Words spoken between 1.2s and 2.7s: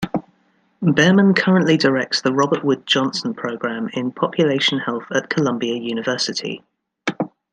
currently directs the Robert